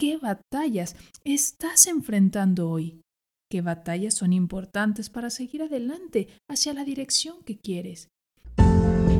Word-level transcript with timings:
qué 0.00 0.16
batallas 0.16 0.96
estás 1.24 1.86
enfrentando 1.86 2.70
hoy, 2.70 3.02
qué 3.50 3.60
batallas 3.60 4.14
son 4.14 4.32
importantes 4.32 5.10
para 5.10 5.28
seguir 5.28 5.62
adelante 5.62 6.26
hacia 6.48 6.72
la 6.72 6.84
dirección 6.84 7.42
que 7.44 7.58
quieres. 7.58 8.08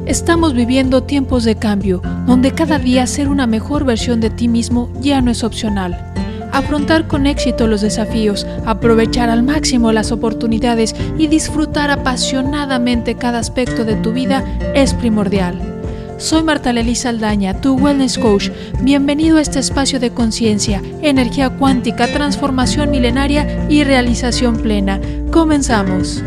Estamos 0.07 0.55
viviendo 0.55 1.03
tiempos 1.03 1.45
de 1.45 1.57
cambio, 1.57 2.01
donde 2.27 2.53
cada 2.53 2.79
día 2.79 3.07
ser 3.07 3.29
una 3.29 3.47
mejor 3.47 3.85
versión 3.85 4.23
de 4.23 4.31
ti 4.31 4.49
mismo 4.49 4.91
ya 5.03 5.21
no 5.21 5.31
es 5.31 5.45
opcional. 5.45 6.15
Afrontar 6.51 7.07
con 7.07 7.27
éxito 7.27 7.67
los 7.67 7.83
desafíos, 7.83 8.47
aprovechar 8.65 9.29
al 9.29 9.43
máximo 9.43 9.93
las 9.93 10.11
oportunidades 10.11 10.95
y 11.19 11.27
disfrutar 11.27 11.91
apasionadamente 11.91 13.17
cada 13.17 13.39
aspecto 13.39 13.85
de 13.85 13.97
tu 13.97 14.13
vida 14.13 14.43
es 14.75 14.95
primordial. 14.95 15.80
Soy 16.21 16.43
Marta 16.43 16.71
Lely 16.75 16.97
Saldaña, 16.97 17.63
tu 17.63 17.77
Wellness 17.77 18.19
Coach. 18.19 18.51
Bienvenido 18.83 19.39
a 19.39 19.41
este 19.41 19.59
espacio 19.59 19.99
de 19.99 20.13
conciencia, 20.13 20.83
energía 21.01 21.49
cuántica, 21.57 22.13
transformación 22.13 22.91
milenaria 22.91 23.67
y 23.71 23.85
realización 23.85 24.59
plena. 24.59 25.01
Comenzamos. 25.33 26.23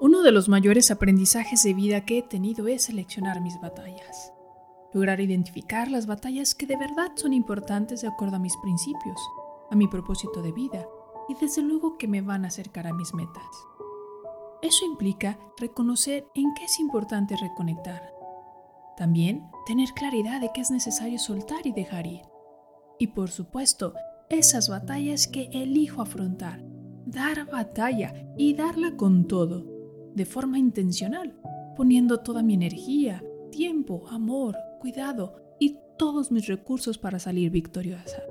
Uno 0.00 0.22
de 0.22 0.32
los 0.32 0.48
mayores 0.48 0.90
aprendizajes 0.90 1.62
de 1.62 1.72
vida 1.72 2.04
que 2.04 2.18
he 2.18 2.22
tenido 2.22 2.66
es 2.66 2.82
seleccionar 2.82 3.40
mis 3.40 3.60
batallas. 3.60 4.32
Lograr 4.92 5.20
identificar 5.20 5.88
las 5.88 6.08
batallas 6.08 6.56
que 6.56 6.66
de 6.66 6.76
verdad 6.76 7.12
son 7.14 7.32
importantes 7.32 8.02
de 8.02 8.08
acuerdo 8.08 8.36
a 8.36 8.40
mis 8.40 8.56
principios, 8.56 9.20
a 9.70 9.76
mi 9.76 9.86
propósito 9.86 10.42
de 10.42 10.50
vida 10.50 10.84
y 11.28 11.34
desde 11.34 11.62
luego 11.62 11.96
que 11.96 12.08
me 12.08 12.22
van 12.22 12.44
a 12.44 12.48
acercar 12.48 12.88
a 12.88 12.92
mis 12.92 13.14
metas. 13.14 13.44
Eso 14.62 14.84
implica 14.84 15.38
reconocer 15.58 16.26
en 16.34 16.54
qué 16.54 16.64
es 16.64 16.80
importante 16.80 17.36
reconectar. 17.36 18.12
También 18.96 19.48
tener 19.66 19.90
claridad 19.90 20.40
de 20.40 20.50
qué 20.54 20.62
es 20.62 20.70
necesario 20.70 21.18
soltar 21.18 21.66
y 21.66 21.72
dejar 21.72 22.06
ir. 22.06 22.22
Y 22.98 23.08
por 23.08 23.30
supuesto, 23.30 23.94
esas 24.30 24.68
batallas 24.68 25.28
que 25.28 25.50
elijo 25.52 26.02
afrontar. 26.02 26.64
Dar 27.04 27.46
batalla 27.50 28.14
y 28.36 28.54
darla 28.54 28.96
con 28.96 29.28
todo 29.28 29.76
de 30.14 30.24
forma 30.24 30.58
intencional, 30.58 31.36
poniendo 31.76 32.20
toda 32.20 32.42
mi 32.42 32.54
energía, 32.54 33.22
tiempo, 33.52 34.08
amor, 34.08 34.56
cuidado 34.80 35.36
y 35.60 35.78
todos 35.98 36.32
mis 36.32 36.46
recursos 36.46 36.96
para 36.96 37.18
salir 37.18 37.50
victoriosa. 37.50 38.22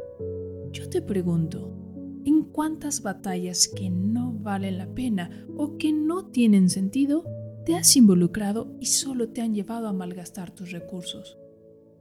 Yo 0.72 0.90
te 0.90 1.04
pregunto, 1.04 1.85
¿en 2.26 2.44
cuántas 2.44 3.02
batallas 3.02 3.68
que 3.68 3.90
no 3.90 4.34
valen 4.34 4.78
la 4.78 4.88
pena 4.88 5.48
o 5.56 5.78
que 5.78 5.94
no 5.94 6.26
tienen 6.26 6.70
sentido 6.70 7.24
te 7.66 7.76
has 7.76 7.96
involucrado 7.96 8.76
y 8.80 8.88
solo 8.88 9.30
te 9.30 9.42
han 9.42 9.54
llevado 9.54 9.88
a 9.88 9.94
malgastar 9.94 10.52
tus 10.52 10.72
recursos? 10.72 11.38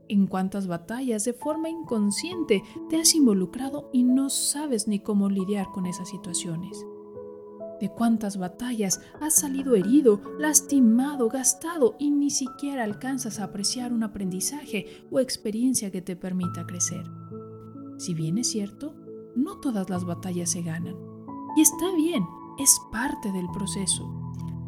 ¿En 0.07 0.27
cuántas 0.27 0.67
batallas 0.67 1.23
de 1.23 1.33
forma 1.33 1.69
inconsciente 1.69 2.63
te 2.89 2.97
has 2.97 3.15
involucrado 3.15 3.89
y 3.93 4.03
no 4.03 4.29
sabes 4.29 4.87
ni 4.87 4.99
cómo 4.99 5.29
lidiar 5.29 5.67
con 5.71 5.85
esas 5.85 6.09
situaciones? 6.09 6.85
de 7.79 7.89
cuántas 7.89 8.37
batallas 8.37 9.01
has 9.19 9.35
salido 9.35 9.75
herido, 9.75 10.21
lastimado, 10.39 11.27
gastado 11.27 11.97
y 11.99 12.09
ni 12.09 12.29
siquiera 12.29 12.85
alcanzas 12.85 13.39
a 13.39 13.43
apreciar 13.45 13.91
un 13.91 14.03
aprendizaje 14.03 15.03
o 15.11 15.19
experiencia 15.19 15.91
que 15.91 16.01
te 16.01 16.15
permita 16.15 16.65
crecer. 16.65 17.03
Si 17.97 18.13
bien 18.13 18.37
es 18.37 18.47
cierto, 18.49 18.95
no 19.35 19.59
todas 19.59 19.89
las 19.89 20.05
batallas 20.05 20.51
se 20.51 20.61
ganan. 20.61 20.95
Y 21.55 21.61
está 21.61 21.93
bien, 21.95 22.25
es 22.57 22.79
parte 22.91 23.31
del 23.31 23.47
proceso. 23.51 24.11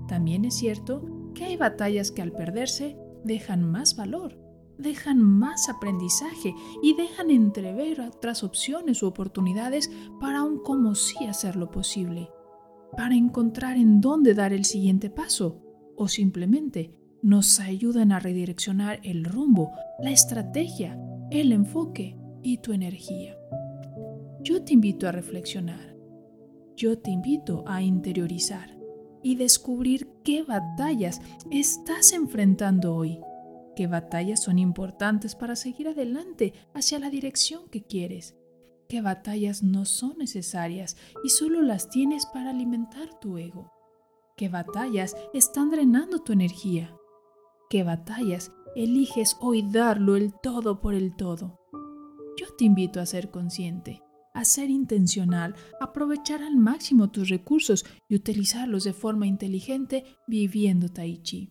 También 0.08 0.46
es 0.46 0.56
cierto 0.56 1.04
que 1.34 1.46
hay 1.46 1.58
batallas 1.58 2.12
que 2.12 2.22
al 2.22 2.32
perderse 2.32 2.98
dejan 3.24 3.70
más 3.70 3.96
valor, 3.96 4.40
dejan 4.78 5.20
más 5.20 5.70
aprendizaje 5.70 6.56
y 6.82 6.96
dejan 6.96 7.32
entrever 7.32 8.02
otras 8.02 8.44
opciones 8.44 9.04
u 9.04 9.08
oportunidades 9.08 9.92
para 10.20 10.40
aún 10.40 10.60
como 10.64 10.96
sí 10.96 11.26
hacerlo 11.26 11.72
posible 11.72 12.30
para 12.96 13.16
encontrar 13.16 13.78
en 13.78 14.02
dónde 14.02 14.34
dar 14.34 14.54
el 14.54 14.66
siguiente 14.66 15.10
paso 15.10 15.62
o 15.96 16.08
simplemente 16.08 16.92
nos 17.22 17.60
ayudan 17.60 18.12
a 18.12 18.20
redireccionar 18.20 19.00
el 19.04 19.24
rumbo, 19.24 19.72
la 20.02 20.12
estrategia, 20.12 21.00
el 21.32 21.52
enfoque 21.52 22.18
y 22.44 22.58
tu 22.58 22.74
energía. 22.74 23.37
Yo 24.48 24.64
te 24.64 24.72
invito 24.72 25.10
a 25.10 25.12
reflexionar. 25.12 25.94
Yo 26.78 26.98
te 26.98 27.12
invito 27.12 27.66
a 27.68 27.82
interiorizar 27.82 28.78
y 29.22 29.36
descubrir 29.36 30.08
qué 30.24 30.44
batallas 30.44 31.20
estás 31.52 32.14
enfrentando 32.14 32.96
hoy, 32.96 33.20
qué 33.76 33.88
batallas 33.88 34.42
son 34.42 34.58
importantes 34.58 35.36
para 35.36 35.58
seguir 35.58 35.90
adelante 35.90 36.54
hacia 36.74 36.98
la 36.98 37.10
dirección 37.10 37.68
que 37.68 37.84
quieres 37.84 38.38
qué 38.88 39.02
batallas 39.02 39.64
no 39.64 39.84
son 39.84 40.18
necesarias 40.18 40.96
y 41.26 41.28
solo 41.28 41.62
las 41.62 41.90
tienes 41.90 42.26
para 42.26 42.52
alimentar 42.52 43.20
tu 43.20 43.38
ego, 43.38 43.70
qué 44.38 44.48
batallas 44.48 45.18
están 45.34 45.72
drenando 45.72 46.20
tu 46.20 46.32
energía, 46.32 46.96
qué 47.70 47.84
batallas 47.84 48.54
eliges 48.78 49.36
hoy 49.42 49.70
darlo 49.70 50.16
el 50.16 50.34
todo 50.42 50.80
por 50.80 50.94
el 50.94 51.18
todo. 51.18 51.60
Yo 52.38 52.48
te 52.58 52.64
invito 52.64 53.02
a 53.02 53.06
ser 53.06 53.30
consciente, 53.30 54.02
a 54.38 54.46
ser 54.46 54.70
intencional, 54.70 55.56
aprovechar 55.82 56.44
al 56.44 56.58
máximo 56.58 57.10
tus 57.10 57.30
recursos 57.30 57.86
y 58.08 58.16
utilizarlos 58.16 58.84
de 58.84 58.94
forma 58.94 59.26
inteligente 59.26 60.04
viviendo 60.28 60.90
Tai 60.90 61.18
Chi. 61.24 61.50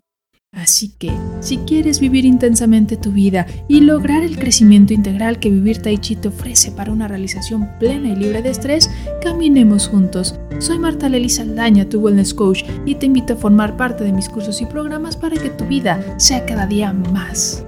Así 0.53 0.95
que, 0.97 1.11
si 1.41 1.59
quieres 1.59 1.99
vivir 1.99 2.25
intensamente 2.25 2.97
tu 2.97 3.11
vida 3.11 3.47
y 3.69 3.81
lograr 3.81 4.23
el 4.23 4.39
crecimiento 4.39 4.95
integral 4.95 5.41
que 5.41 5.51
vivir 5.51 5.83
Tai 5.83 5.99
Chi 5.99 6.15
te 6.15 6.29
ofrece 6.29 6.71
para 6.71 6.93
una 6.93 7.09
realización 7.09 7.69
plena 7.81 8.09
y 8.09 8.17
libre 8.17 8.41
de 8.41 8.51
estrés, 8.51 8.89
caminemos 9.21 9.89
juntos. 9.89 10.39
Soy 10.61 10.79
Marta 10.79 11.09
Lely 11.09 11.29
Saldaña, 11.29 11.89
tu 11.89 11.99
Wellness 11.99 12.33
Coach, 12.33 12.63
y 12.87 12.95
te 12.95 13.07
invito 13.07 13.35
a 13.35 13.37
formar 13.37 13.77
parte 13.77 14.05
de 14.05 14.13
mis 14.13 14.29
cursos 14.29 14.63
y 14.63 14.67
programas 14.67 15.17
para 15.17 15.37
que 15.37 15.51
tu 15.51 15.67
vida 15.67 16.19
sea 16.19 16.47
cada 16.47 16.67
día 16.67 16.93
más 16.93 17.67